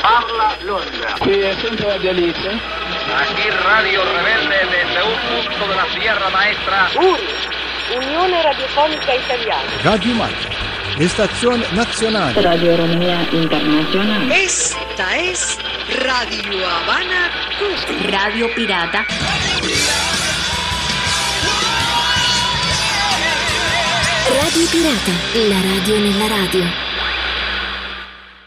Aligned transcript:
Parla 0.00 0.56
Londra. 0.64 1.16
Sí, 1.24 1.30
es 1.30 1.56
Centro 1.58 1.88
Radialista. 1.88 2.50
Aquí 2.50 3.50
Radio 3.64 4.02
Rebelde 4.04 4.56
desde 4.70 5.02
un 5.02 5.18
punto 5.44 5.68
de 5.68 5.76
la 5.76 5.86
Sierra 5.98 6.30
Maestra. 6.30 6.88
URI, 6.96 7.96
Unione 7.96 8.42
Radiofonica 8.42 9.16
Italiana. 9.16 9.62
Radio 9.82 10.14
Marca, 10.14 10.48
Estación 11.00 11.64
Nacional. 11.74 12.34
Radio 12.36 12.76
Romea 12.76 13.26
Internacional. 13.32 14.30
Esta 14.30 15.16
es 15.16 15.58
Radio 16.04 16.68
Habana 16.68 17.30
Cuba. 17.58 18.10
Radio 18.10 18.54
Pirata. 18.54 19.04
Radio 24.42 24.66
Pirata, 24.70 25.12
la 25.48 25.60
radio 25.60 25.98
nella 25.98 26.28
radio. 26.28 26.87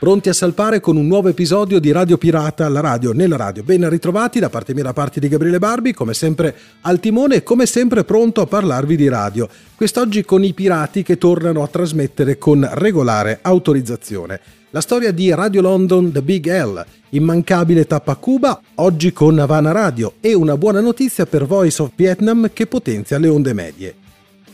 Pronti 0.01 0.29
a 0.29 0.33
salpare 0.33 0.79
con 0.79 0.97
un 0.97 1.05
nuovo 1.05 1.29
episodio 1.29 1.79
di 1.79 1.91
Radio 1.91 2.17
Pirata 2.17 2.65
alla 2.65 2.79
radio, 2.79 3.11
nella 3.11 3.35
radio. 3.35 3.61
Ben 3.61 3.87
ritrovati 3.87 4.39
da 4.39 4.49
parte 4.49 4.73
mia, 4.73 4.81
da 4.81 4.93
parte 4.93 5.19
di 5.19 5.27
Gabriele 5.27 5.59
Barbi, 5.59 5.93
come 5.93 6.15
sempre 6.15 6.55
al 6.81 6.99
timone 6.99 7.35
e 7.35 7.43
come 7.43 7.67
sempre 7.67 8.03
pronto 8.03 8.41
a 8.41 8.47
parlarvi 8.47 8.95
di 8.95 9.07
radio. 9.07 9.47
Quest'oggi 9.75 10.25
con 10.25 10.43
i 10.43 10.53
pirati 10.53 11.03
che 11.03 11.19
tornano 11.19 11.61
a 11.61 11.67
trasmettere 11.67 12.39
con 12.39 12.67
regolare 12.73 13.37
autorizzazione. 13.43 14.39
La 14.71 14.81
storia 14.81 15.11
di 15.11 15.31
Radio 15.35 15.61
London 15.61 16.11
The 16.11 16.23
Big 16.23 16.47
L, 16.51 16.83
immancabile 17.09 17.85
tappa 17.85 18.13
a 18.13 18.15
Cuba, 18.15 18.59
oggi 18.77 19.13
con 19.13 19.37
Havana 19.37 19.71
Radio 19.71 20.13
e 20.19 20.33
una 20.33 20.57
buona 20.57 20.81
notizia 20.81 21.27
per 21.27 21.45
Voice 21.45 21.79
of 21.79 21.91
Vietnam 21.95 22.49
che 22.51 22.65
potenzia 22.65 23.19
le 23.19 23.27
onde 23.27 23.53
medie. 23.53 24.00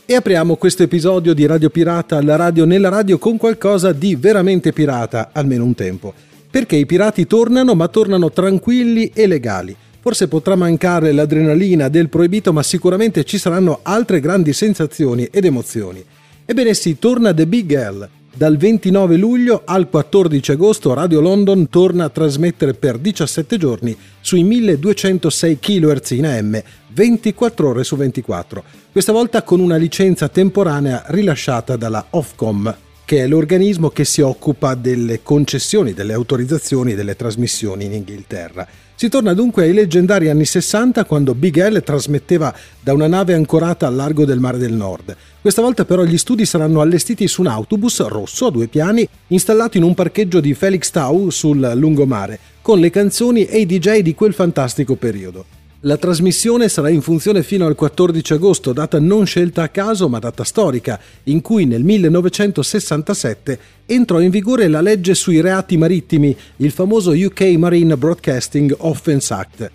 E 0.10 0.16
apriamo 0.16 0.56
questo 0.56 0.84
episodio 0.84 1.34
di 1.34 1.46
Radio 1.46 1.70
Pirata 1.70 2.16
alla 2.16 2.38
radio 2.38 2.64
nella 2.64 2.88
radio 2.88 3.18
con 3.18 3.36
qualcosa 3.36 3.92
di 3.92 4.16
veramente 4.16 4.72
pirata, 4.72 5.32
almeno 5.34 5.66
un 5.66 5.76
tempo. 5.76 6.14
Perché 6.50 6.78
i 6.78 6.86
pirati 6.86 7.28
tornano, 7.28 7.76
ma 7.76 7.90
tornano 7.90 8.32
tranquilli 8.32 9.12
e 9.14 9.28
legali. 9.28 9.76
Forse 10.00 10.30
potrà 10.30 10.56
mancare 10.56 11.12
l'adrenalina 11.12 11.90
del 11.90 12.08
proibito, 12.08 12.54
ma 12.54 12.64
sicuramente 12.64 13.26
ci 13.26 13.38
saranno 13.38 13.80
altre 13.84 14.22
grandi 14.22 14.54
sensazioni 14.54 15.28
ed 15.30 15.44
emozioni. 15.44 16.02
Ebbene 16.46 16.74
sì, 16.74 16.98
torna 16.98 17.34
The 17.34 17.46
Big 17.46 17.78
L. 17.78 18.08
Dal 18.38 18.56
29 18.56 19.18
luglio 19.18 19.64
al 19.66 19.90
14 19.90 20.52
agosto 20.52 20.94
Radio 20.94 21.22
London 21.22 21.70
torna 21.70 22.04
a 22.04 22.10
trasmettere 22.10 22.76
per 22.76 23.00
17 23.00 23.58
giorni 23.58 23.98
sui 24.22 24.44
1206 24.44 25.58
kHz 25.58 26.12
in 26.12 26.28
AM, 26.28 26.62
24 26.90 27.68
ore 27.68 27.84
su 27.84 27.96
24. 27.96 28.64
Questa 28.92 29.12
volta 29.12 29.42
con 29.42 29.60
una 29.60 29.78
licenza 29.78 30.28
temporanea 30.28 31.04
rilasciata 31.08 31.78
dalla 31.78 32.06
Ofcom, 32.12 32.76
che 33.06 33.24
è 33.24 33.28
l'organismo 33.28 33.90
che 33.90 34.06
si 34.06 34.22
occupa 34.22 34.76
delle 34.76 35.24
concessioni, 35.24 35.94
delle 35.94 36.14
autorizzazioni 36.14 36.94
delle 36.94 37.16
trasmissioni 37.16 37.86
in 37.86 37.94
Inghilterra. 37.94 38.68
Si 39.00 39.10
torna 39.10 39.36
dunque 39.36 39.62
ai 39.62 39.74
leggendari 39.74 40.28
anni 40.28 40.44
60 40.44 41.06
quando 41.06 41.36
Big 41.36 41.56
L 41.64 41.84
trasmetteva 41.84 42.52
da 42.82 42.94
una 42.94 43.06
nave 43.06 43.36
ancorata 43.36 43.86
al 43.86 43.94
largo 43.94 44.26
del 44.26 44.40
Mare 44.40 44.58
del 44.58 44.74
Nord. 44.74 45.16
Questa 45.40 45.62
volta 45.62 45.86
però 45.86 46.04
gli 46.04 46.18
studi 46.18 46.48
saranno 46.48 46.82
allestiti 46.82 47.28
su 47.28 47.42
un 47.42 47.48
autobus 47.48 48.04
rosso 48.08 48.48
a 48.48 48.52
due 48.52 48.66
piani 48.66 49.08
installato 49.28 49.78
in 49.78 49.84
un 49.84 49.94
parcheggio 49.94 50.40
di 50.40 50.56
Felix 50.56 50.90
Tau 50.90 51.30
sul 51.30 51.74
lungomare, 51.76 52.40
con 52.60 52.80
le 52.80 52.90
canzoni 52.90 53.46
e 53.46 53.60
i 53.60 53.66
DJ 53.68 54.00
di 54.00 54.16
quel 54.16 54.34
fantastico 54.34 54.96
periodo. 54.96 55.57
La 55.82 55.98
trasmissione 55.98 56.70
sarà 56.70 56.90
in 56.90 57.02
funzione 57.02 57.44
fino 57.44 57.68
al 57.68 57.76
14 57.76 58.34
agosto, 58.34 58.74
data 58.74 59.00
non 59.00 59.28
scelta 59.28 59.62
a 59.62 59.70
caso 59.70 60.10
ma 60.10 60.18
data 60.18 60.44
storica, 60.44 61.00
in 61.26 61.42
cui 61.42 61.66
nel 61.66 61.84
1967 61.84 63.60
entrò 63.86 64.20
in 64.20 64.32
vigore 64.32 64.70
la 64.70 64.82
legge 64.82 65.14
sui 65.14 65.40
reati 65.40 65.78
marittimi, 65.78 66.36
il 66.58 66.72
famoso 66.72 67.12
UK 67.12 67.42
Marine 67.58 67.96
Broadcasting 67.96 68.74
Offence 68.80 69.32
Act. 69.32 69.72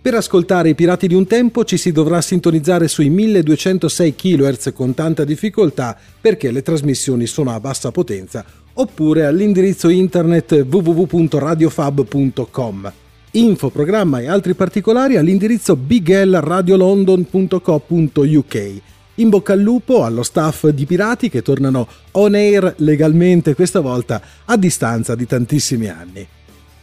Per 0.00 0.14
ascoltare 0.14 0.70
i 0.70 0.74
pirati 0.74 1.06
di 1.06 1.12
un 1.14 1.26
tempo 1.26 1.64
ci 1.64 1.76
si 1.76 1.92
dovrà 1.92 2.22
sintonizzare 2.22 2.88
sui 2.88 3.10
1206 3.10 4.14
kHz 4.14 4.72
con 4.72 4.94
tanta 4.94 5.24
difficoltà 5.24 5.98
perché 6.18 6.50
le 6.50 6.62
trasmissioni 6.62 7.26
sono 7.26 7.50
a 7.50 7.60
bassa 7.60 7.90
potenza, 7.90 8.42
oppure 8.72 9.26
all'indirizzo 9.26 9.90
internet 9.90 10.64
www.radiofab.com. 10.66 12.92
Info, 13.34 13.70
programma 13.70 14.20
e 14.20 14.28
altri 14.28 14.52
particolari 14.52 15.16
all'indirizzo 15.16 15.74
biglradiolondon.co.uk. 15.74 18.72
In 19.14 19.28
bocca 19.30 19.54
al 19.54 19.60
lupo 19.60 20.04
allo 20.04 20.22
staff 20.22 20.68
di 20.68 20.84
Pirati 20.84 21.30
che 21.30 21.40
tornano 21.40 21.88
on 22.12 22.34
air 22.34 22.74
legalmente 22.78 23.54
questa 23.54 23.80
volta 23.80 24.20
a 24.44 24.54
distanza 24.58 25.14
di 25.14 25.26
tantissimi 25.26 25.88
anni. 25.88 26.26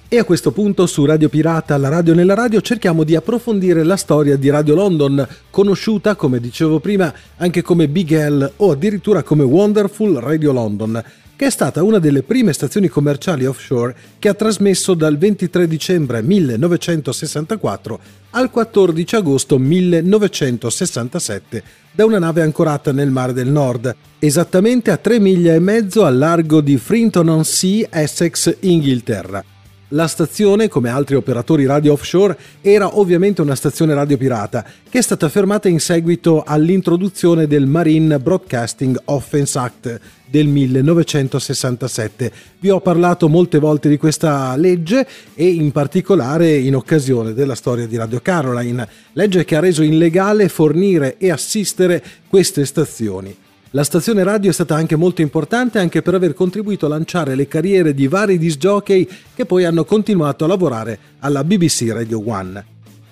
E 0.07 0.17
a 0.17 0.23
questo 0.23 0.51
punto 0.51 0.87
su 0.87 1.05
Radio 1.05 1.29
Pirata, 1.29 1.77
la 1.77 1.89
radio 1.89 2.15
nella 2.15 2.33
radio, 2.33 2.61
cerchiamo 2.61 3.03
di 3.03 3.15
approfondire 3.15 3.83
la 3.83 3.95
storia 3.95 4.35
di 4.35 4.49
Radio 4.49 4.73
London, 4.73 5.27
conosciuta, 5.51 6.15
come 6.15 6.39
dicevo 6.39 6.79
prima, 6.79 7.13
anche 7.37 7.61
come 7.61 7.87
Big 7.87 8.27
L 8.27 8.53
o 8.55 8.71
addirittura 8.71 9.21
come 9.21 9.43
Wonderful 9.43 10.15
Radio 10.15 10.51
London, 10.51 10.99
che 11.39 11.45
è 11.45 11.49
stata 11.49 11.81
una 11.83 11.99
delle 11.99 12.21
prime 12.21 12.51
stazioni 12.51 12.89
commerciali 12.89 13.45
offshore 13.45 13.95
che 14.19 14.27
ha 14.27 14.33
trasmesso 14.33 14.93
dal 14.93 15.17
23 15.17 15.69
dicembre 15.69 16.21
1964 16.21 17.99
al 18.31 18.51
14 18.51 19.15
agosto 19.15 19.57
1967 19.57 21.63
da 21.93 22.03
una 22.03 22.19
nave 22.19 22.41
ancorata 22.41 22.91
nel 22.91 23.09
Mare 23.09 23.31
del 23.31 23.47
Nord, 23.47 23.95
esattamente 24.19 24.91
a 24.91 24.97
3 24.97 25.19
miglia 25.19 25.53
e 25.53 25.59
mezzo 25.59 26.03
al 26.03 26.17
largo 26.17 26.59
di 26.59 26.75
Frinton-on-Sea, 26.75 27.87
Essex, 27.89 28.57
Inghilterra. 28.59 29.41
La 29.93 30.05
stazione, 30.05 30.67
come 30.67 30.89
altri 30.89 31.15
operatori 31.15 31.65
radio 31.65 31.93
offshore, 31.93 32.37
era 32.61 32.99
ovviamente 32.99 33.41
una 33.41 33.55
stazione 33.55 33.95
radio 33.95 34.17
pirata, 34.17 34.63
che 34.87 34.99
è 34.99 35.01
stata 35.01 35.29
fermata 35.29 35.67
in 35.67 35.79
seguito 35.79 36.43
all'introduzione 36.45 37.47
del 37.47 37.65
Marine 37.65 38.19
Broadcasting 38.19 39.01
Offense 39.05 39.57
Act 39.57 39.99
del 40.29 40.45
1967. 40.45 42.31
Vi 42.59 42.69
ho 42.69 42.79
parlato 42.81 43.27
molte 43.29 43.57
volte 43.57 43.89
di 43.89 43.97
questa 43.97 44.55
legge 44.57 45.07
e 45.33 45.47
in 45.47 45.71
particolare 45.71 46.55
in 46.55 46.75
occasione 46.75 47.33
della 47.33 47.55
storia 47.55 47.87
di 47.87 47.97
Radio 47.97 48.19
Caroline, 48.19 48.87
legge 49.13 49.43
che 49.43 49.55
ha 49.55 49.59
reso 49.59 49.81
illegale 49.81 50.49
fornire 50.49 51.17
e 51.17 51.31
assistere 51.31 52.03
queste 52.27 52.63
stazioni. 52.65 53.35
La 53.73 53.83
stazione 53.83 54.23
radio 54.23 54.49
è 54.49 54.53
stata 54.53 54.73
anche 54.73 54.95
molto 54.95 55.21
importante 55.21 55.77
anche 55.77 56.01
per 56.01 56.15
aver 56.15 56.33
contribuito 56.33 56.87
a 56.87 56.89
lanciare 56.89 57.35
le 57.35 57.47
carriere 57.47 57.93
di 57.93 58.07
vari 58.07 58.39
disc 58.39 58.57
jockey 58.57 59.07
che 59.35 59.45
poi 59.45 59.63
hanno 59.63 59.85
continuato 59.85 60.43
a 60.43 60.47
lavorare 60.47 60.97
alla 61.19 61.43
BBC 61.43 61.87
Radio 61.91 62.27
One. 62.27 62.65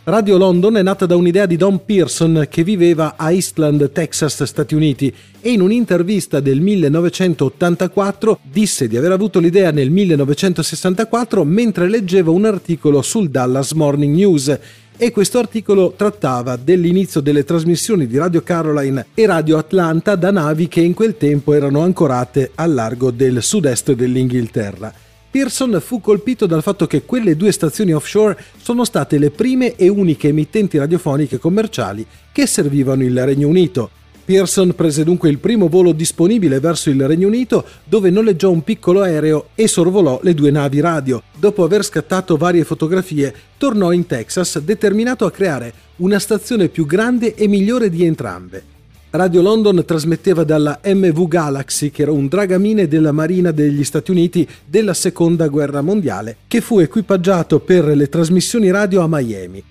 Radio 0.06 0.38
London 0.38 0.78
è 0.78 0.82
nata 0.82 1.06
da 1.06 1.16
un'idea 1.16 1.46
di 1.46 1.58
Don 1.58 1.86
Pearson 1.86 2.48
che 2.50 2.64
viveva 2.64 3.14
a 3.18 3.32
Eastland, 3.32 3.92
Texas, 3.92 4.42
Stati 4.46 4.74
Uniti 4.74 5.14
e 5.40 5.52
in 5.52 5.62
un'intervista 5.62 6.40
del 6.40 6.60
1984 6.60 8.40
disse 8.42 8.88
di 8.88 8.98
aver 8.98 9.12
avuto 9.12 9.40
l'idea 9.40 9.70
nel 9.70 9.92
1964 9.92 11.44
mentre 11.44 11.88
leggeva 11.88 12.32
un 12.32 12.46
articolo 12.46 13.04
sul 13.04 13.30
Dallas 13.30 13.74
Morning 13.74 14.16
News 14.16 14.58
e 14.98 15.12
questo 15.12 15.38
articolo 15.38 15.94
trattava 15.96 16.56
dell'inizio 16.56 17.22
delle 17.22 17.44
trasmissioni 17.44 18.08
di 18.08 18.18
Radio 18.18 18.42
Caroline 18.42 19.06
e 19.14 19.28
Radio 19.28 19.58
Atlanta 19.58 20.16
da 20.16 20.32
navi 20.32 20.68
che 20.68 20.82
in 20.82 20.96
quel 20.96 21.18
tempo 21.18 21.54
erano 21.54 21.82
ancorate 21.82 22.52
al 22.56 22.74
largo 22.74 23.12
del 23.12 23.44
sud-est 23.44 23.94
dell'Inghilterra. 23.94 24.92
Pearson 25.30 25.80
fu 25.82 26.02
colpito 26.02 26.48
dal 26.48 26.64
fatto 26.64 26.88
che 26.88 27.04
quelle 27.04 27.36
due 27.36 27.52
stazioni 27.52 27.94
offshore 27.94 28.38
sono 28.60 28.84
state 28.86 29.20
le 29.20 29.30
prime 29.30 29.76
e 29.76 29.88
uniche 29.88 30.30
emittenti 30.30 30.80
radiofoniche 30.80 31.38
commerciali 31.38 32.04
che 32.32 32.48
servivano 32.48 33.04
il 33.04 33.24
Regno 33.24 33.48
Unito. 33.48 33.92
Pearson 34.28 34.76
prese 34.76 35.06
dunque 35.06 35.30
il 35.30 35.38
primo 35.38 35.70
volo 35.70 35.94
disponibile 35.94 36.60
verso 36.60 36.90
il 36.90 37.08
Regno 37.08 37.28
Unito 37.28 37.64
dove 37.86 38.10
noleggiò 38.10 38.52
un 38.52 38.62
piccolo 38.62 39.00
aereo 39.00 39.52
e 39.56 39.70
sorvolò 39.70 40.20
le 40.22 40.34
due 40.34 40.52
navi 40.52 40.82
radio. 40.82 41.24
Dopo 41.34 41.64
aver 41.64 41.82
scattato 41.86 42.36
varie 42.36 42.66
fotografie, 42.66 43.34
tornò 43.58 43.94
in 43.94 44.06
Texas 44.06 44.60
determinato 44.60 45.26
a 45.26 45.32
creare 45.32 45.72
una 45.98 46.20
stazione 46.20 46.68
più 46.68 46.86
grande 46.86 47.36
e 47.36 47.48
migliore 47.48 47.90
di 47.90 48.04
entrambe. 48.04 48.64
Radio 49.12 49.42
London 49.42 49.86
trasmetteva 49.86 50.44
dalla 50.44 50.82
MV 50.84 51.28
Galaxy, 51.30 51.90
che 51.90 52.02
era 52.02 52.12
un 52.12 52.28
dragamine 52.28 52.90
della 52.90 53.14
Marina 53.14 53.52
degli 53.52 53.86
Stati 53.86 54.12
Uniti 54.12 54.46
della 54.66 54.94
Seconda 54.94 55.48
Guerra 55.48 55.80
Mondiale, 55.80 56.36
che 56.50 56.60
fu 56.60 56.80
equipaggiato 56.80 57.62
per 57.62 57.86
le 57.86 58.10
trasmissioni 58.10 58.72
radio 58.72 59.00
a 59.04 59.08
Miami. 59.08 59.64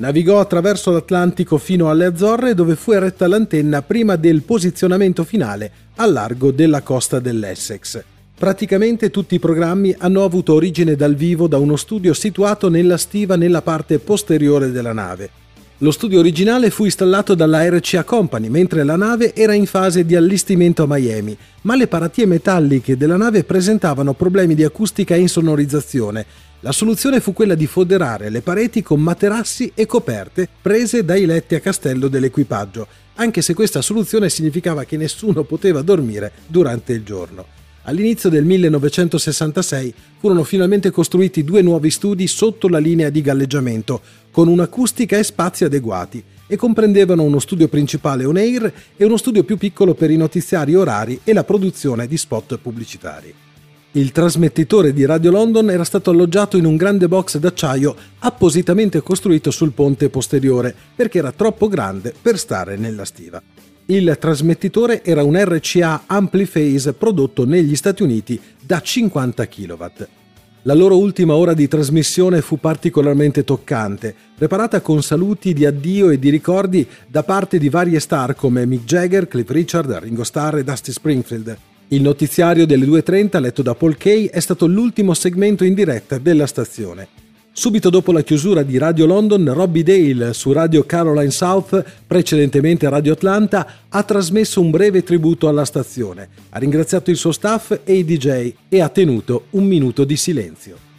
Navigò 0.00 0.40
attraverso 0.40 0.90
l'Atlantico 0.92 1.58
fino 1.58 1.90
alle 1.90 2.06
Azzorre 2.06 2.54
dove 2.54 2.74
fu 2.74 2.92
eretta 2.92 3.28
l'antenna 3.28 3.82
prima 3.82 4.16
del 4.16 4.40
posizionamento 4.40 5.24
finale 5.24 5.70
al 5.96 6.10
largo 6.10 6.52
della 6.52 6.80
costa 6.80 7.20
dell'Essex. 7.20 8.02
Praticamente 8.34 9.10
tutti 9.10 9.34
i 9.34 9.38
programmi 9.38 9.94
hanno 9.98 10.24
avuto 10.24 10.54
origine 10.54 10.96
dal 10.96 11.14
vivo 11.14 11.48
da 11.48 11.58
uno 11.58 11.76
studio 11.76 12.14
situato 12.14 12.70
nella 12.70 12.96
stiva 12.96 13.36
nella 13.36 13.60
parte 13.60 13.98
posteriore 13.98 14.70
della 14.70 14.94
nave. 14.94 15.28
Lo 15.82 15.90
studio 15.90 16.18
originale 16.18 16.70
fu 16.70 16.84
installato 16.84 17.34
dalla 17.34 17.68
RCA 17.68 18.02
Company 18.02 18.48
mentre 18.48 18.84
la 18.84 18.96
nave 18.96 19.34
era 19.34 19.52
in 19.52 19.66
fase 19.66 20.06
di 20.06 20.16
allestimento 20.16 20.82
a 20.82 20.86
Miami, 20.86 21.36
ma 21.62 21.76
le 21.76 21.86
paratie 21.88 22.24
metalliche 22.24 22.96
della 22.96 23.18
nave 23.18 23.44
presentavano 23.44 24.14
problemi 24.14 24.54
di 24.54 24.64
acustica 24.64 25.14
e 25.14 25.20
insonorizzazione. 25.20 26.24
La 26.62 26.72
soluzione 26.72 27.20
fu 27.20 27.32
quella 27.32 27.54
di 27.54 27.66
foderare 27.66 28.28
le 28.28 28.42
pareti 28.42 28.82
con 28.82 29.00
materassi 29.00 29.72
e 29.74 29.86
coperte 29.86 30.46
prese 30.60 31.06
dai 31.06 31.24
letti 31.24 31.54
a 31.54 31.60
castello 31.60 32.06
dell'equipaggio, 32.08 32.86
anche 33.14 33.40
se 33.40 33.54
questa 33.54 33.80
soluzione 33.80 34.28
significava 34.28 34.84
che 34.84 34.98
nessuno 34.98 35.44
poteva 35.44 35.80
dormire 35.80 36.32
durante 36.46 36.92
il 36.92 37.02
giorno. 37.02 37.46
All'inizio 37.84 38.28
del 38.28 38.44
1966 38.44 39.94
furono 40.18 40.44
finalmente 40.44 40.90
costruiti 40.90 41.44
due 41.44 41.62
nuovi 41.62 41.90
studi 41.90 42.26
sotto 42.26 42.68
la 42.68 42.78
linea 42.78 43.08
di 43.08 43.22
galleggiamento, 43.22 44.02
con 44.30 44.46
un'acustica 44.46 45.16
e 45.16 45.24
spazi 45.24 45.64
adeguati, 45.64 46.22
e 46.46 46.56
comprendevano 46.56 47.22
uno 47.22 47.38
studio 47.38 47.68
principale 47.68 48.26
on 48.26 48.36
air 48.36 48.70
e 48.98 49.04
uno 49.06 49.16
studio 49.16 49.44
più 49.44 49.56
piccolo 49.56 49.94
per 49.94 50.10
i 50.10 50.16
notiziari 50.18 50.74
orari 50.74 51.20
e 51.24 51.32
la 51.32 51.44
produzione 51.44 52.06
di 52.06 52.18
spot 52.18 52.58
pubblicitari. 52.58 53.32
Il 53.92 54.12
trasmettitore 54.12 54.92
di 54.92 55.04
Radio 55.04 55.32
London 55.32 55.68
era 55.68 55.82
stato 55.82 56.10
alloggiato 56.10 56.56
in 56.56 56.64
un 56.64 56.76
grande 56.76 57.08
box 57.08 57.38
d'acciaio 57.38 57.96
appositamente 58.20 59.02
costruito 59.02 59.50
sul 59.50 59.72
ponte 59.72 60.08
posteriore 60.08 60.72
perché 60.94 61.18
era 61.18 61.32
troppo 61.32 61.66
grande 61.66 62.14
per 62.22 62.38
stare 62.38 62.76
nella 62.76 63.04
stiva. 63.04 63.42
Il 63.86 64.16
trasmettitore 64.20 65.02
era 65.02 65.24
un 65.24 65.36
RCA 65.36 66.04
Ampliphase 66.06 66.92
prodotto 66.92 67.44
negli 67.44 67.74
Stati 67.74 68.04
Uniti 68.04 68.40
da 68.64 68.80
50 68.80 69.48
kW. 69.48 69.84
La 70.62 70.74
loro 70.74 70.96
ultima 70.96 71.34
ora 71.34 71.52
di 71.52 71.66
trasmissione 71.66 72.42
fu 72.42 72.60
particolarmente 72.60 73.42
toccante, 73.42 74.14
preparata 74.36 74.82
con 74.82 75.02
saluti 75.02 75.52
di 75.52 75.66
addio 75.66 76.10
e 76.10 76.18
di 76.20 76.30
ricordi 76.30 76.86
da 77.08 77.24
parte 77.24 77.58
di 77.58 77.68
varie 77.68 77.98
star 77.98 78.36
come 78.36 78.66
Mick 78.66 78.84
Jagger, 78.84 79.26
Cliff 79.26 79.50
Richard, 79.50 79.90
Ringo 79.90 80.22
Starr 80.22 80.58
e 80.58 80.64
Dusty 80.64 80.92
Springfield. 80.92 81.69
Il 81.92 82.02
notiziario 82.02 82.66
delle 82.66 82.86
2.30 82.86 83.40
letto 83.40 83.62
da 83.62 83.74
Paul 83.74 83.96
Kay 83.96 84.26
è 84.26 84.38
stato 84.38 84.68
l'ultimo 84.68 85.12
segmento 85.12 85.64
in 85.64 85.74
diretta 85.74 86.18
della 86.18 86.46
stazione. 86.46 87.08
Subito 87.50 87.90
dopo 87.90 88.12
la 88.12 88.22
chiusura 88.22 88.62
di 88.62 88.78
Radio 88.78 89.06
London, 89.06 89.52
Robbie 89.52 89.82
Dale 89.82 90.32
su 90.32 90.52
Radio 90.52 90.84
Caroline 90.84 91.32
South, 91.32 91.84
precedentemente 92.06 92.88
Radio 92.88 93.14
Atlanta, 93.14 93.66
ha 93.88 94.02
trasmesso 94.04 94.60
un 94.60 94.70
breve 94.70 95.02
tributo 95.02 95.48
alla 95.48 95.64
stazione, 95.64 96.28
ha 96.50 96.60
ringraziato 96.60 97.10
il 97.10 97.16
suo 97.16 97.32
staff 97.32 97.80
e 97.82 97.94
i 97.94 98.04
DJ 98.04 98.52
e 98.68 98.80
ha 98.80 98.88
tenuto 98.88 99.46
un 99.50 99.64
minuto 99.64 100.04
di 100.04 100.16
silenzio. 100.16 100.89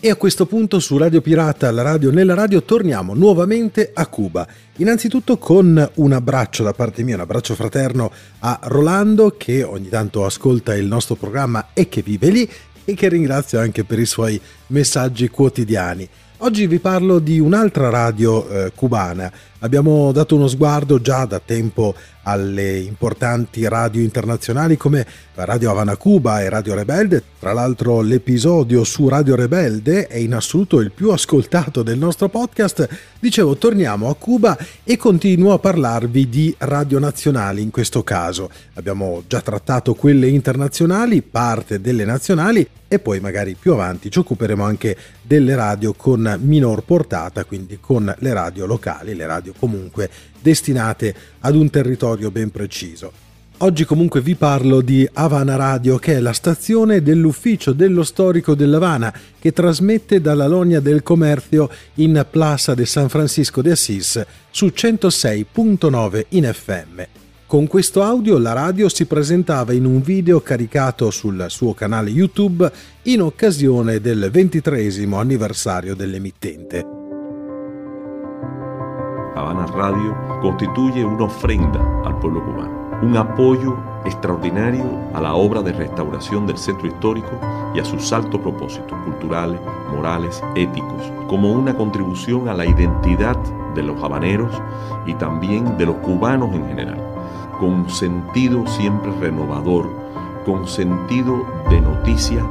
E 0.00 0.10
a 0.10 0.14
questo 0.14 0.46
punto 0.46 0.78
su 0.78 0.96
Radio 0.96 1.20
Pirata, 1.20 1.72
la 1.72 1.82
radio 1.82 2.12
nella 2.12 2.34
radio, 2.34 2.62
torniamo 2.62 3.14
nuovamente 3.14 3.90
a 3.92 4.06
Cuba. 4.06 4.46
Innanzitutto 4.76 5.38
con 5.38 5.90
un 5.92 6.12
abbraccio 6.12 6.62
da 6.62 6.72
parte 6.72 7.02
mia, 7.02 7.16
un 7.16 7.22
abbraccio 7.22 7.56
fraterno 7.56 8.12
a 8.38 8.60
Rolando 8.62 9.34
che 9.36 9.64
ogni 9.64 9.88
tanto 9.88 10.24
ascolta 10.24 10.76
il 10.76 10.86
nostro 10.86 11.16
programma 11.16 11.70
e 11.72 11.88
che 11.88 12.02
vive 12.02 12.28
lì 12.28 12.48
e 12.84 12.94
che 12.94 13.08
ringrazio 13.08 13.58
anche 13.58 13.82
per 13.82 13.98
i 13.98 14.06
suoi 14.06 14.40
messaggi 14.68 15.26
quotidiani. 15.30 16.08
Oggi 16.42 16.68
vi 16.68 16.78
parlo 16.78 17.18
di 17.18 17.40
un'altra 17.40 17.90
radio 17.90 18.48
eh, 18.48 18.72
cubana. 18.72 19.32
Abbiamo 19.58 20.12
dato 20.12 20.36
uno 20.36 20.46
sguardo 20.46 21.00
già 21.00 21.24
da 21.24 21.40
tempo 21.44 21.96
alle 22.28 22.76
importanti 22.78 23.66
radio 23.66 24.02
internazionali 24.02 24.76
come 24.76 25.06
Radio 25.34 25.70
Havana 25.70 25.96
Cuba 25.96 26.42
e 26.42 26.50
Radio 26.50 26.74
Rebelde. 26.74 27.22
Tra 27.38 27.54
l'altro 27.54 28.02
l'episodio 28.02 28.84
su 28.84 29.08
Radio 29.08 29.34
Rebelde 29.34 30.06
è 30.08 30.18
in 30.18 30.34
assoluto 30.34 30.80
il 30.80 30.90
più 30.90 31.10
ascoltato 31.10 31.82
del 31.82 31.96
nostro 31.96 32.28
podcast. 32.28 32.86
Dicevo, 33.18 33.56
torniamo 33.56 34.10
a 34.10 34.14
Cuba 34.14 34.58
e 34.84 34.96
continuo 34.98 35.54
a 35.54 35.58
parlarvi 35.58 36.28
di 36.28 36.54
radio 36.58 36.98
nazionali 36.98 37.62
in 37.62 37.70
questo 37.70 38.04
caso. 38.04 38.50
Abbiamo 38.74 39.22
già 39.26 39.40
trattato 39.40 39.94
quelle 39.94 40.28
internazionali, 40.28 41.22
parte 41.22 41.80
delle 41.80 42.04
nazionali 42.04 42.68
e 42.88 42.98
poi 42.98 43.20
magari 43.20 43.54
più 43.54 43.72
avanti 43.72 44.10
ci 44.10 44.18
occuperemo 44.18 44.64
anche 44.64 44.96
delle 45.22 45.54
radio 45.54 45.92
con 45.92 46.38
minor 46.40 46.82
portata, 46.82 47.44
quindi 47.44 47.78
con 47.80 48.12
le 48.18 48.32
radio 48.32 48.66
locali, 48.66 49.14
le 49.14 49.26
radio 49.26 49.52
comunque 49.56 50.10
destinate 50.40 51.14
ad 51.40 51.54
un 51.54 51.70
territorio 51.70 52.30
ben 52.30 52.50
preciso. 52.50 53.26
Oggi 53.60 53.84
comunque 53.84 54.20
vi 54.20 54.36
parlo 54.36 54.80
di 54.80 55.08
Havana 55.14 55.56
Radio, 55.56 55.98
che 55.98 56.14
è 56.14 56.20
la 56.20 56.32
stazione 56.32 57.02
dell'ufficio 57.02 57.72
dello 57.72 58.04
storico 58.04 58.54
dell'Havana, 58.54 59.12
che 59.36 59.52
trasmette 59.52 60.20
dalla 60.20 60.46
Lonia 60.46 60.78
del 60.78 61.02
Commercio 61.02 61.68
in 61.94 62.24
Plaza 62.30 62.74
de 62.74 62.86
San 62.86 63.08
Francisco 63.08 63.60
de 63.60 63.72
Assis 63.72 64.24
su 64.50 64.66
106.9 64.66 66.26
in 66.30 66.48
FM. 66.52 67.02
Con 67.48 67.66
questo 67.66 68.02
audio 68.02 68.38
la 68.38 68.52
radio 68.52 68.88
si 68.88 69.06
presentava 69.06 69.72
in 69.72 69.86
un 69.86 70.02
video 70.02 70.40
caricato 70.40 71.10
sul 71.10 71.46
suo 71.48 71.74
canale 71.74 72.10
YouTube 72.10 72.70
in 73.04 73.22
occasione 73.22 74.00
del 74.00 74.28
ventitresimo 74.30 75.18
anniversario 75.18 75.96
dell'emittente. 75.96 76.97
Habana 79.38 79.66
Radio 79.66 80.14
constituye 80.42 81.04
una 81.04 81.24
ofrenda 81.24 81.80
al 82.04 82.18
pueblo 82.18 82.44
cubano, 82.44 82.98
un 83.02 83.16
apoyo 83.16 83.76
extraordinario 84.04 84.84
a 85.14 85.20
la 85.20 85.34
obra 85.34 85.62
de 85.62 85.72
restauración 85.72 86.46
del 86.46 86.58
centro 86.58 86.88
histórico 86.88 87.30
y 87.74 87.78
a 87.78 87.84
sus 87.84 88.12
altos 88.12 88.40
propósitos 88.40 88.98
culturales, 89.04 89.60
morales, 89.94 90.42
éticos, 90.56 91.12
como 91.28 91.52
una 91.52 91.74
contribución 91.74 92.48
a 92.48 92.54
la 92.54 92.66
identidad 92.66 93.36
de 93.74 93.82
los 93.82 94.02
habaneros 94.02 94.50
y 95.06 95.14
también 95.14 95.78
de 95.78 95.86
los 95.86 95.96
cubanos 95.96 96.52
en 96.54 96.66
general, 96.66 97.00
con 97.60 97.88
sentido 97.88 98.66
siempre 98.66 99.12
renovador, 99.20 99.88
con 100.44 100.66
sentido 100.66 101.44
de 101.70 101.80
noticia, 101.80 102.44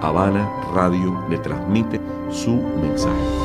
Habana 0.00 0.48
Radio 0.74 1.18
le 1.28 1.38
transmite 1.38 2.00
su 2.30 2.54
mensaje. 2.80 3.43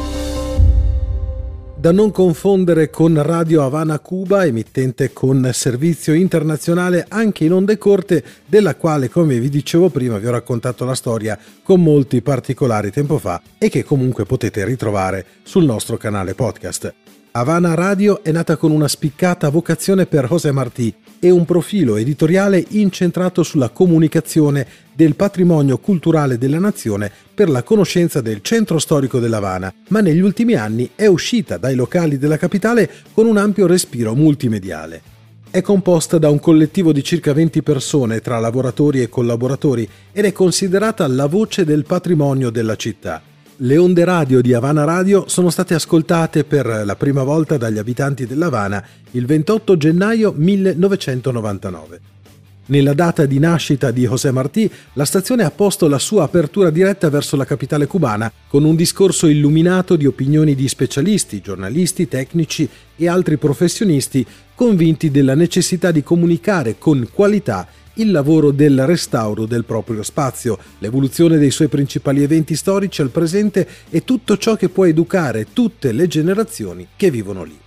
Da 1.80 1.94
non 1.94 2.12
confondere 2.12 2.90
con 2.90 3.24
Radio 3.24 3.64
Havana 3.64 4.00
Cuba, 4.00 4.44
emittente 4.44 5.14
con 5.14 5.50
servizio 5.54 6.14
internazionale 6.14 7.06
anche 7.08 7.46
in 7.46 7.54
onde 7.54 7.78
corte, 7.78 8.22
della 8.46 8.76
quale, 8.76 9.08
come 9.08 9.40
vi 9.40 9.48
dicevo 9.48 9.88
prima, 9.88 10.18
vi 10.18 10.28
ho 10.28 10.32
raccontato 10.32 10.84
la 10.84 10.94
storia 10.94 11.40
con 11.64 11.82
molti 11.82 12.22
particolari 12.22 12.92
tempo 12.92 13.18
fa 13.18 13.42
e 13.58 13.70
che 13.70 13.86
comunque 13.86 14.26
potete 14.26 14.66
ritrovare 14.66 15.26
sul 15.44 15.64
nostro 15.64 15.96
canale 15.96 16.34
podcast. 16.34 16.94
Havana 17.32 17.76
Radio 17.76 18.24
è 18.24 18.32
nata 18.34 18.58
con 18.58 18.72
una 18.72 18.90
spiccata 18.90 19.48
vocazione 19.48 20.06
per 20.06 20.28
José 20.28 20.52
Martí 20.52 20.94
e 21.20 21.30
un 21.30 21.46
profilo 21.46 21.98
editoriale 21.98 22.64
incentrato 22.70 23.44
sulla 23.44 23.70
comunicazione 23.70 24.66
del 24.94 25.16
patrimonio 25.16 25.78
culturale 25.78 26.38
della 26.38 26.60
nazione 26.60 27.12
per 27.34 27.50
la 27.50 27.64
conoscenza 27.64 28.22
del 28.22 28.42
centro 28.42 28.80
storico 28.80 29.20
dell'Havana, 29.20 29.74
ma 29.90 30.02
negli 30.02 30.20
ultimi 30.22 30.56
anni 30.56 30.90
è 30.96 31.06
uscita 31.06 31.58
dai 31.58 31.76
locali 31.76 32.18
della 32.18 32.38
capitale 32.38 32.90
con 33.14 33.26
un 33.26 33.38
ampio 33.38 33.68
respiro 33.68 34.16
multimediale. 34.16 35.02
È 35.52 35.62
composta 35.62 36.20
da 36.20 36.30
un 36.30 36.40
collettivo 36.40 36.92
di 36.92 37.04
circa 37.04 37.34
20 37.34 37.64
persone 37.64 38.22
tra 38.22 38.38
lavoratori 38.40 39.02
e 39.02 39.10
collaboratori 39.10 39.90
ed 40.12 40.26
è 40.26 40.32
considerata 40.32 41.08
la 41.08 41.26
voce 41.26 41.66
del 41.66 41.86
patrimonio 41.86 42.52
della 42.52 42.76
città. 42.76 43.22
Le 43.62 43.76
onde 43.76 44.06
radio 44.06 44.40
di 44.40 44.54
Havana 44.54 44.86
Radio 44.86 45.26
sono 45.28 45.50
state 45.50 45.74
ascoltate 45.74 46.46
per 46.46 46.84
la 46.86 46.96
prima 46.96 47.24
volta 47.24 47.58
dagli 47.58 47.78
abitanti 47.78 48.26
dell'Havana 48.26 48.82
il 49.12 49.26
28 49.26 49.76
gennaio 49.76 50.34
1999. 50.34 52.00
Nella 52.68 52.94
data 52.94 53.26
di 53.26 53.38
nascita 53.38 53.92
di 53.92 54.08
José 54.08 54.32
Martí, 54.32 54.72
la 54.94 55.04
stazione 55.04 55.44
ha 55.44 55.52
posto 55.52 55.90
la 55.90 56.00
sua 56.00 56.24
apertura 56.24 56.70
diretta 56.70 57.10
verso 57.10 57.36
la 57.36 57.44
capitale 57.44 57.86
cubana 57.86 58.32
con 58.48 58.64
un 58.64 58.78
discorso 58.78 59.28
illuminato 59.28 59.98
di 59.98 60.06
opinioni 60.06 60.56
di 60.56 60.70
specialisti, 60.70 61.42
giornalisti, 61.42 62.08
tecnici 62.08 62.70
e 62.96 63.10
altri 63.10 63.36
professionisti 63.36 64.26
convinti 64.56 65.12
della 65.12 65.36
necessità 65.36 65.92
di 65.92 66.02
comunicare 66.02 66.78
con 66.78 67.10
qualità 67.12 67.68
il 68.02 68.12
lavoro 68.12 68.52
del 68.52 68.86
restauro 68.86 69.46
del 69.46 69.66
proprio 69.66 70.04
spazio, 70.04 70.58
l'evoluzione 70.80 71.38
dei 71.38 71.52
suoi 71.52 71.68
principali 71.68 72.24
eventi 72.24 72.56
storici 72.56 73.02
al 73.02 73.10
presente 73.10 73.68
e 73.90 74.04
tutto 74.04 74.38
ciò 74.38 74.56
che 74.56 74.70
può 74.70 74.86
educare 74.86 75.48
tutte 75.54 75.92
le 75.92 76.08
generazioni 76.08 76.88
che 76.96 77.12
vivono 77.12 77.44
lì 77.44 77.60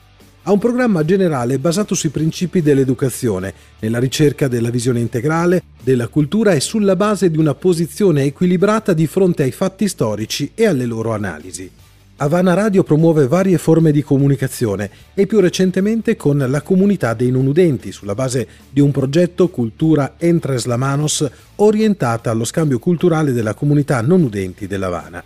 ha 0.45 0.53
un 0.53 0.59
programma 0.59 1.05
generale 1.05 1.59
basato 1.59 1.95
sui 1.95 2.09
principi 2.09 2.63
dell'educazione, 2.63 3.55
nella 3.79 4.01
ricerca 4.01 4.49
della 4.49 4.71
visione 4.71 4.99
integrale, 4.99 5.63
della 5.81 6.09
cultura 6.09 6.53
e 6.53 6.61
sulla 6.61 6.97
base 6.97 7.31
di 7.31 7.39
una 7.39 7.55
posizione 7.55 8.25
equilibrata 8.25 8.93
di 8.93 9.07
fronte 9.07 9.45
ai 9.45 9.53
fatti 9.53 9.87
storici 9.87 10.51
e 10.55 10.67
alle 10.67 10.87
loro 10.87 11.13
analisi. 11.13 11.82
Havana 12.23 12.55
Radio 12.55 12.85
promuove 12.85 13.27
varie 13.27 13.59
forme 13.59 13.91
di 13.91 14.01
comunicazione 14.01 14.89
e 15.13 15.27
più 15.27 15.41
recentemente 15.41 16.15
con 16.15 16.39
la 16.39 16.63
comunità 16.63 17.15
dei 17.15 17.33
non 17.33 17.49
udenti 17.49 17.91
sulla 17.91 18.15
base 18.15 18.47
di 18.71 18.79
un 18.79 18.93
progetto 18.93 19.49
Cultura 19.49 20.15
Entres 20.19 20.67
la 20.67 20.77
Manos 20.77 21.29
orientata 21.57 22.31
allo 22.31 22.45
scambio 22.45 22.79
culturale 22.79 23.33
della 23.33 23.55
comunità 23.55 24.01
non 24.03 24.23
udenti 24.23 24.69
dell'Havana. 24.69 25.25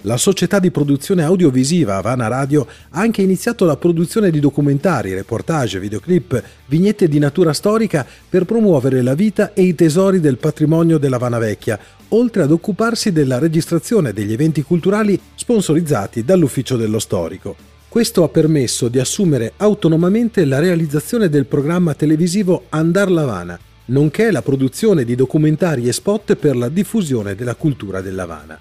La 0.00 0.16
società 0.16 0.58
di 0.58 0.72
produzione 0.72 1.22
audiovisiva 1.22 1.94
Havana 1.94 2.26
Radio 2.26 2.66
ha 2.90 2.98
anche 2.98 3.22
iniziato 3.22 3.64
la 3.64 3.76
produzione 3.76 4.32
di 4.32 4.40
documentari, 4.40 5.14
reportage, 5.14 5.78
videoclip, 5.78 6.42
vignette 6.66 7.06
di 7.06 7.20
natura 7.20 7.52
storica 7.52 8.04
per 8.28 8.46
promuovere 8.46 9.00
la 9.02 9.14
vita 9.14 9.52
e 9.52 9.62
i 9.62 9.76
tesori 9.76 10.18
del 10.18 10.38
patrimonio 10.38 10.98
dell'Havana 10.98 11.38
Vecchia, 11.38 11.78
oltre 12.14 12.42
ad 12.42 12.50
occuparsi 12.50 13.12
della 13.12 13.38
registrazione 13.38 14.12
degli 14.12 14.32
eventi 14.32 14.62
culturali 14.62 15.18
sponsorizzati 15.34 16.24
dall'Ufficio 16.24 16.76
dello 16.76 16.98
Storico. 16.98 17.54
Questo 17.88 18.22
ha 18.22 18.28
permesso 18.28 18.88
di 18.88 18.98
assumere 18.98 19.52
autonomamente 19.58 20.44
la 20.46 20.58
realizzazione 20.58 21.28
del 21.28 21.44
programma 21.44 21.94
televisivo 21.94 22.64
Andar 22.70 23.10
Lavana, 23.10 23.58
nonché 23.86 24.30
la 24.30 24.40
produzione 24.40 25.04
di 25.04 25.14
documentari 25.14 25.88
e 25.88 25.92
spot 25.92 26.36
per 26.36 26.56
la 26.56 26.70
diffusione 26.70 27.34
della 27.34 27.54
cultura 27.54 28.00
dell'Havana. 28.00 28.58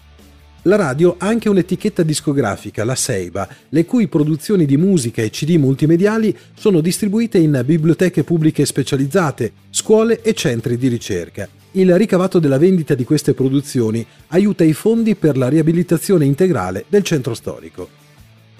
La 0.64 0.76
radio 0.76 1.16
ha 1.18 1.28
anche 1.28 1.50
un'etichetta 1.50 2.04
discografica, 2.04 2.84
la 2.84 2.94
Seiba, 2.94 3.48
le 3.70 3.86
cui 3.86 4.08
produzioni 4.08 4.66
di 4.66 4.78
musica 4.78 5.22
e 5.22 5.32
CD 5.32 5.56
multimediali 5.58 6.38
sono 6.54 6.82
distribuite 6.82 7.40
in 7.40 7.64
biblioteche 7.66 8.24
pubbliche 8.24 8.66
specializzate, 8.66 9.54
scuole 9.72 10.22
e 10.22 10.34
centri 10.34 10.78
di 10.78 10.88
ricerca. 10.88 11.48
Il 11.74 11.96
ricavato 11.96 12.40
della 12.40 12.58
vendita 12.58 12.96
di 12.96 13.06
queste 13.06 13.34
produzioni 13.34 14.06
aiuta 14.30 14.66
i 14.66 14.74
fondi 14.74 15.16
per 15.16 15.38
la 15.38 15.48
riabilitazione 15.48 16.26
integrale 16.26 16.84
del 16.90 17.02
centro 17.02 17.34
storico. 17.34 17.88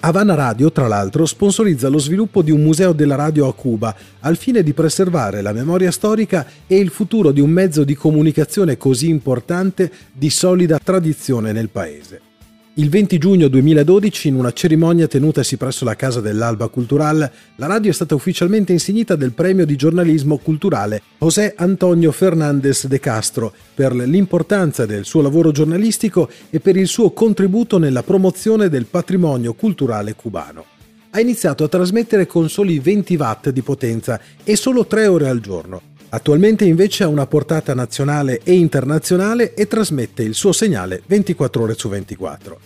Havana 0.00 0.34
Radio, 0.34 0.72
tra 0.72 0.88
l'altro, 0.88 1.26
sponsorizza 1.26 1.88
lo 1.88 1.98
sviluppo 1.98 2.40
di 2.40 2.50
un 2.50 2.62
museo 2.62 2.92
della 2.92 3.14
radio 3.14 3.48
a 3.48 3.54
Cuba, 3.54 3.94
al 4.20 4.38
fine 4.38 4.62
di 4.62 4.72
preservare 4.72 5.42
la 5.42 5.52
memoria 5.52 5.90
storica 5.90 6.46
e 6.66 6.78
il 6.78 6.88
futuro 6.88 7.32
di 7.32 7.40
un 7.40 7.50
mezzo 7.50 7.84
di 7.84 7.94
comunicazione 7.94 8.78
così 8.78 9.10
importante 9.10 9.92
di 10.10 10.30
solida 10.30 10.78
tradizione 10.78 11.52
nel 11.52 11.68
paese. 11.68 12.31
Il 12.76 12.88
20 12.88 13.18
giugno 13.18 13.48
2012, 13.48 14.28
in 14.28 14.34
una 14.34 14.50
cerimonia 14.50 15.06
tenutasi 15.06 15.58
presso 15.58 15.84
la 15.84 15.94
Casa 15.94 16.22
dell'Alba 16.22 16.68
Cultural, 16.68 17.30
la 17.56 17.66
radio 17.66 17.90
è 17.90 17.92
stata 17.92 18.14
ufficialmente 18.14 18.72
insignita 18.72 19.14
del 19.14 19.32
premio 19.32 19.66
di 19.66 19.76
giornalismo 19.76 20.38
culturale 20.38 21.02
José 21.18 21.52
Antonio 21.54 22.10
Fernández 22.12 22.86
de 22.86 22.98
Castro 22.98 23.52
per 23.74 23.94
l'importanza 23.94 24.86
del 24.86 25.04
suo 25.04 25.20
lavoro 25.20 25.50
giornalistico 25.50 26.30
e 26.48 26.60
per 26.60 26.78
il 26.78 26.86
suo 26.86 27.10
contributo 27.10 27.76
nella 27.76 28.02
promozione 28.02 28.70
del 28.70 28.86
patrimonio 28.86 29.52
culturale 29.52 30.14
cubano. 30.14 30.64
Ha 31.10 31.20
iniziato 31.20 31.64
a 31.64 31.68
trasmettere 31.68 32.24
con 32.24 32.48
soli 32.48 32.78
20 32.78 33.16
watt 33.16 33.50
di 33.50 33.60
potenza 33.60 34.18
e 34.42 34.56
solo 34.56 34.86
3 34.86 35.08
ore 35.08 35.28
al 35.28 35.40
giorno. 35.40 35.91
Attualmente 36.14 36.66
invece 36.66 37.04
ha 37.04 37.08
una 37.08 37.26
portata 37.26 37.72
nazionale 37.72 38.42
e 38.44 38.52
internazionale 38.52 39.54
e 39.54 39.66
trasmette 39.66 40.22
il 40.22 40.34
suo 40.34 40.52
segnale 40.52 41.02
24 41.06 41.62
ore 41.62 41.72
su 41.72 41.88
24. 41.88 42.60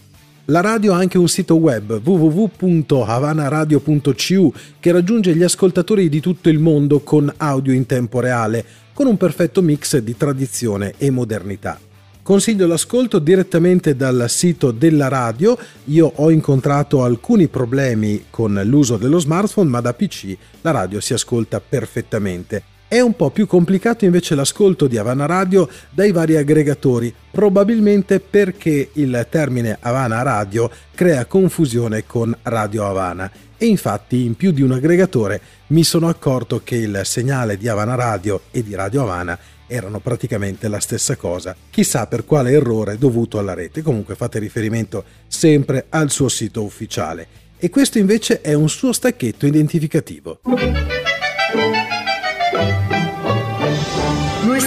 La 0.47 0.61
radio 0.61 0.95
ha 0.95 0.97
anche 0.97 1.17
un 1.17 1.29
sito 1.29 1.55
web 1.55 2.01
www.havanaradio.cu 2.03 4.53
che 4.81 4.91
raggiunge 4.91 5.37
gli 5.37 5.45
ascoltatori 5.45 6.09
di 6.09 6.19
tutto 6.19 6.49
il 6.49 6.59
mondo 6.59 6.99
con 7.01 7.33
audio 7.37 7.73
in 7.73 7.87
tempo 7.87 8.19
reale, 8.19 8.65
con 8.93 9.07
un 9.07 9.17
perfetto 9.17 9.63
mix 9.63 9.99
di 9.99 10.17
tradizione 10.17 10.95
e 10.99 11.11
modernità. 11.11 11.79
Consiglio 12.23 12.67
l'ascolto 12.67 13.21
direttamente 13.21 13.95
dal 13.95 14.25
sito 14.29 14.73
della 14.73 15.07
radio. 15.07 15.57
Io 15.85 16.11
ho 16.17 16.33
incontrato 16.33 17.05
alcuni 17.05 17.47
problemi 17.47 18.25
con 18.29 18.61
l'uso 18.65 18.97
dello 18.97 19.21
smartphone, 19.21 19.71
ma 19.71 19.81
da 19.81 19.95
PC 19.95 20.37
la 20.63 20.73
radio 20.73 20.99
si 20.99 21.13
ascolta 21.13 21.61
perfettamente. 21.61 22.75
È 22.97 23.01
un 23.03 23.15
po' 23.15 23.29
più 23.29 23.47
complicato 23.47 24.07
invece 24.07 24.35
l'ascolto 24.35 24.87
di 24.87 24.97
Havana 24.97 25.27
Radio 25.27 25.69
dai 25.91 26.13
vari 26.13 26.35
aggregatori, 26.35 27.15
probabilmente 27.31 28.21
perché 28.21 28.89
il 28.95 29.27
termine 29.29 29.77
Havana 29.79 30.23
Radio 30.23 30.71
crea 30.95 31.27
confusione 31.27 32.07
con 32.07 32.35
Radio 32.45 32.87
Havana. 32.87 33.31
E 33.59 33.67
infatti 33.67 34.25
in 34.25 34.35
più 34.35 34.51
di 34.51 34.63
un 34.63 34.73
aggregatore 34.73 35.41
mi 35.67 35.85
sono 35.85 36.09
accorto 36.09 36.63
che 36.65 36.77
il 36.77 37.03
segnale 37.05 37.59
di 37.59 37.69
Havana 37.69 37.97
Radio 37.97 38.45
e 38.51 38.63
di 38.63 38.75
Radio 38.75 39.03
Havana 39.03 39.39
erano 39.67 39.99
praticamente 39.99 40.67
la 40.69 40.81
stessa 40.81 41.17
cosa, 41.17 41.55
chissà 41.69 42.07
per 42.07 42.25
quale 42.25 42.53
errore 42.53 42.97
dovuto 42.97 43.39
alla 43.39 43.53
rete, 43.53 43.83
comunque 43.83 44.15
fate 44.15 44.39
riferimento 44.39 45.05
sempre 45.27 45.85
al 45.91 46.11
suo 46.11 46.31
sito 46.31 46.63
ufficiale. 46.63 47.27
E 47.59 47.69
questo 47.69 47.99
invece 47.99 48.41
è 48.41 48.55
un 48.55 48.71
suo 48.71 48.95
stacchetto 48.95 49.45
identificativo. 49.45 50.41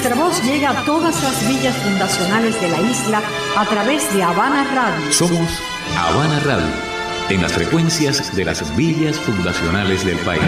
Nuestra 0.09 0.27
voz 0.27 0.43
llega 0.43 0.71
a 0.71 0.85
todas 0.85 1.21
las 1.21 1.47
villas 1.47 1.75
fundacionales 1.75 2.59
de 2.59 2.67
la 2.67 2.81
isla 2.81 3.21
a 3.55 3.63
través 3.67 4.11
de 4.11 4.23
Habana 4.23 4.63
Radio. 4.73 5.11
Somos 5.11 5.47
Habana 5.95 6.39
Radio, 6.39 6.65
en 7.29 7.43
las 7.43 7.53
frecuencias 7.53 8.35
de 8.35 8.43
las 8.43 8.75
villas 8.75 9.17
fundacionales 9.17 10.03
del 10.03 10.17
país. 10.25 10.41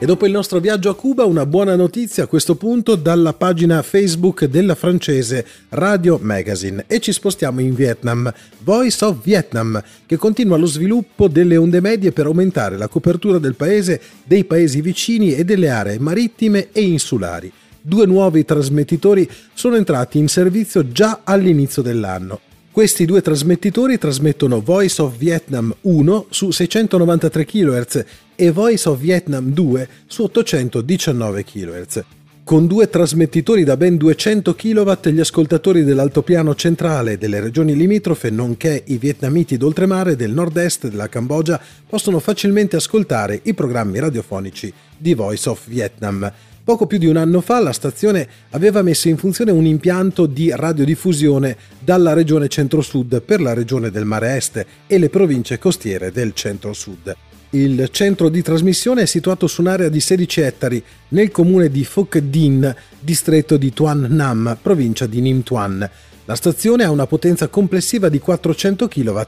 E 0.00 0.06
dopo 0.06 0.24
il 0.24 0.32
nostro 0.32 0.58
viaggio 0.58 0.88
a 0.88 0.96
Cuba, 0.96 1.26
una 1.26 1.44
buona 1.44 1.76
notizia 1.76 2.24
a 2.24 2.26
questo 2.26 2.54
punto 2.54 2.94
dalla 2.94 3.34
pagina 3.34 3.82
Facebook 3.82 4.46
della 4.46 4.74
francese 4.74 5.44
Radio 5.68 6.18
Magazine. 6.22 6.84
E 6.86 6.98
ci 7.00 7.12
spostiamo 7.12 7.60
in 7.60 7.74
Vietnam, 7.74 8.32
Voice 8.60 9.04
of 9.04 9.18
Vietnam, 9.22 9.82
che 10.06 10.16
continua 10.16 10.56
lo 10.56 10.64
sviluppo 10.64 11.28
delle 11.28 11.58
onde 11.58 11.82
medie 11.82 12.12
per 12.12 12.24
aumentare 12.24 12.78
la 12.78 12.88
copertura 12.88 13.38
del 13.38 13.54
paese, 13.54 14.00
dei 14.24 14.44
paesi 14.44 14.80
vicini 14.80 15.34
e 15.34 15.44
delle 15.44 15.68
aree 15.68 15.98
marittime 15.98 16.68
e 16.72 16.80
insulari. 16.80 17.52
Due 17.80 18.06
nuovi 18.06 18.44
trasmettitori 18.44 19.28
sono 19.54 19.76
entrati 19.76 20.18
in 20.18 20.28
servizio 20.28 20.90
già 20.90 21.20
all'inizio 21.24 21.82
dell'anno. 21.82 22.40
Questi 22.70 23.06
due 23.06 23.22
trasmettitori 23.22 23.98
trasmettono 23.98 24.60
Voice 24.60 25.02
of 25.02 25.16
Vietnam 25.16 25.74
1 25.80 26.26
su 26.30 26.50
693 26.50 27.44
kHz 27.44 28.04
e 28.36 28.50
Voice 28.50 28.88
of 28.88 28.98
Vietnam 28.98 29.50
2 29.52 29.88
su 30.06 30.22
819 30.22 31.44
kHz. 31.44 32.04
Con 32.44 32.66
due 32.66 32.88
trasmettitori 32.88 33.62
da 33.62 33.76
ben 33.76 33.96
200 33.96 34.54
kW 34.54 34.92
gli 35.10 35.20
ascoltatori 35.20 35.84
dell'altopiano 35.84 36.54
centrale 36.54 37.18
delle 37.18 37.40
regioni 37.40 37.76
limitrofe, 37.76 38.30
nonché 38.30 38.84
i 38.86 38.96
vietnamiti 38.96 39.56
d'oltremare 39.56 40.16
del 40.16 40.32
nord-est 40.32 40.88
della 40.88 41.08
Cambogia, 41.08 41.60
possono 41.86 42.20
facilmente 42.20 42.76
ascoltare 42.76 43.40
i 43.42 43.52
programmi 43.52 43.98
radiofonici 43.98 44.72
di 44.96 45.12
Voice 45.14 45.48
of 45.48 45.66
Vietnam. 45.66 46.32
Poco 46.68 46.86
più 46.86 46.98
di 46.98 47.06
un 47.06 47.16
anno 47.16 47.40
fa 47.40 47.60
la 47.60 47.72
stazione 47.72 48.28
aveva 48.50 48.82
messo 48.82 49.08
in 49.08 49.16
funzione 49.16 49.50
un 49.52 49.64
impianto 49.64 50.26
di 50.26 50.52
radiodiffusione 50.54 51.56
dalla 51.78 52.12
regione 52.12 52.46
centro-sud 52.48 53.22
per 53.22 53.40
la 53.40 53.54
regione 53.54 53.90
del 53.90 54.04
Mare 54.04 54.36
Est 54.36 54.66
e 54.86 54.98
le 54.98 55.08
province 55.08 55.58
costiere 55.58 56.12
del 56.12 56.34
centro-sud. 56.34 57.16
Il 57.52 57.88
centro 57.90 58.28
di 58.28 58.42
trasmissione 58.42 59.00
è 59.00 59.06
situato 59.06 59.46
su 59.46 59.62
un'area 59.62 59.88
di 59.88 59.98
16 59.98 60.40
ettari 60.42 60.84
nel 61.08 61.30
comune 61.30 61.70
di 61.70 61.88
Phuoc 61.90 62.18
Dinh, 62.18 62.76
distretto 63.00 63.56
di 63.56 63.72
Tuan 63.72 64.06
Nam, 64.10 64.58
provincia 64.60 65.06
di 65.06 65.22
Ninh 65.22 65.42
Tuan. 65.44 65.90
La 66.26 66.34
stazione 66.34 66.84
ha 66.84 66.90
una 66.90 67.06
potenza 67.06 67.48
complessiva 67.48 68.10
di 68.10 68.18
400 68.18 68.88
kW 68.88 69.20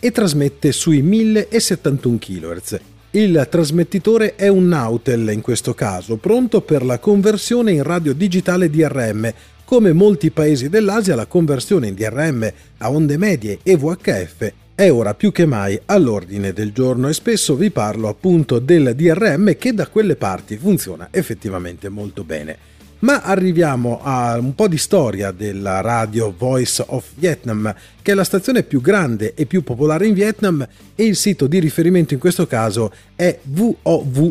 e 0.00 0.10
trasmette 0.12 0.72
sui 0.72 1.02
1071 1.02 2.16
kHz. 2.18 2.80
Il 3.16 3.46
trasmettitore 3.50 4.34
è 4.34 4.48
un 4.48 4.68
Nautel 4.68 5.30
in 5.32 5.40
questo 5.40 5.72
caso, 5.72 6.16
pronto 6.16 6.60
per 6.60 6.84
la 6.84 6.98
conversione 6.98 7.72
in 7.72 7.82
radio 7.82 8.12
digitale 8.12 8.68
DRM. 8.68 9.32
Come 9.64 9.94
molti 9.94 10.30
paesi 10.30 10.68
dell'Asia, 10.68 11.14
la 11.14 11.24
conversione 11.24 11.86
in 11.86 11.94
DRM 11.94 12.52
a 12.76 12.90
onde 12.90 13.16
medie 13.16 13.60
e 13.62 13.74
VHF 13.74 14.52
è 14.74 14.90
ora 14.90 15.14
più 15.14 15.32
che 15.32 15.46
mai 15.46 15.80
all'ordine 15.86 16.52
del 16.52 16.72
giorno 16.72 17.08
e 17.08 17.14
spesso 17.14 17.54
vi 17.54 17.70
parlo 17.70 18.08
appunto 18.08 18.58
del 18.58 18.94
DRM 18.94 19.56
che 19.56 19.72
da 19.72 19.86
quelle 19.86 20.16
parti 20.16 20.58
funziona 20.58 21.08
effettivamente 21.10 21.88
molto 21.88 22.22
bene. 22.22 22.75
Ma 23.00 23.20
arriviamo 23.20 24.00
a 24.02 24.38
un 24.38 24.54
po' 24.54 24.68
di 24.68 24.78
storia 24.78 25.30
della 25.30 25.82
radio 25.82 26.34
Voice 26.36 26.82
of 26.86 27.04
Vietnam, 27.16 27.74
che 28.00 28.12
è 28.12 28.14
la 28.14 28.24
stazione 28.24 28.62
più 28.62 28.80
grande 28.80 29.34
e 29.34 29.44
più 29.44 29.62
popolare 29.62 30.06
in 30.06 30.14
Vietnam 30.14 30.66
e 30.94 31.04
il 31.04 31.16
sito 31.16 31.46
di 31.46 31.58
riferimento 31.58 32.14
in 32.14 32.20
questo 32.20 32.46
caso 32.46 32.90
è 33.14 33.38
vov.vn. 33.42 34.24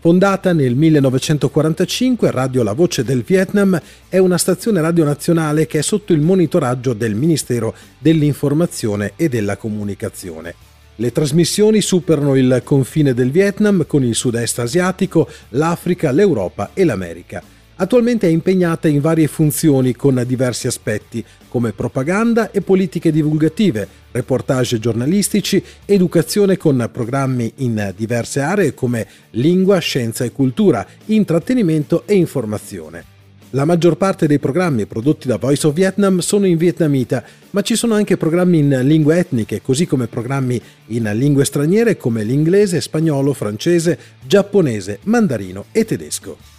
Fondata 0.00 0.52
nel 0.52 0.76
1945, 0.76 2.30
Radio 2.30 2.62
La 2.62 2.72
Voce 2.72 3.02
del 3.02 3.24
Vietnam 3.26 3.80
è 4.08 4.18
una 4.18 4.38
stazione 4.38 4.80
radio 4.80 5.02
nazionale 5.02 5.66
che 5.66 5.80
è 5.80 5.82
sotto 5.82 6.12
il 6.12 6.20
monitoraggio 6.20 6.92
del 6.92 7.16
Ministero 7.16 7.74
dell'Informazione 7.98 9.14
e 9.16 9.28
della 9.28 9.56
Comunicazione. 9.56 10.67
Le 11.00 11.12
trasmissioni 11.12 11.80
superano 11.80 12.34
il 12.34 12.60
confine 12.64 13.14
del 13.14 13.30
Vietnam 13.30 13.86
con 13.86 14.02
il 14.02 14.16
sud-est 14.16 14.58
asiatico, 14.58 15.28
l'Africa, 15.50 16.10
l'Europa 16.10 16.70
e 16.74 16.84
l'America. 16.84 17.40
Attualmente 17.76 18.26
è 18.26 18.30
impegnata 18.30 18.88
in 18.88 19.00
varie 19.00 19.28
funzioni 19.28 19.94
con 19.94 20.20
diversi 20.26 20.66
aspetti, 20.66 21.24
come 21.48 21.70
propaganda 21.70 22.50
e 22.50 22.62
politiche 22.62 23.12
divulgative, 23.12 23.86
reportage 24.10 24.80
giornalistici, 24.80 25.62
educazione 25.84 26.56
con 26.56 26.90
programmi 26.92 27.52
in 27.58 27.94
diverse 27.96 28.40
aree 28.40 28.74
come 28.74 29.06
lingua, 29.30 29.78
scienza 29.78 30.24
e 30.24 30.32
cultura, 30.32 30.84
intrattenimento 31.04 32.02
e 32.06 32.16
informazione. 32.16 33.17
La 33.52 33.64
maggior 33.64 33.96
parte 33.96 34.26
dei 34.26 34.38
programmi 34.38 34.84
prodotti 34.84 35.26
da 35.26 35.38
Voice 35.38 35.66
of 35.66 35.72
Vietnam 35.72 36.18
sono 36.18 36.44
in 36.44 36.58
vietnamita, 36.58 37.24
ma 37.52 37.62
ci 37.62 37.76
sono 37.76 37.94
anche 37.94 38.18
programmi 38.18 38.58
in 38.58 38.80
lingue 38.82 39.16
etniche, 39.16 39.62
così 39.62 39.86
come 39.86 40.06
programmi 40.06 40.60
in 40.88 41.10
lingue 41.14 41.46
straniere 41.46 41.96
come 41.96 42.24
l'inglese, 42.24 42.82
spagnolo, 42.82 43.32
francese, 43.32 43.98
giapponese, 44.26 44.98
mandarino 45.04 45.64
e 45.72 45.86
tedesco. 45.86 46.57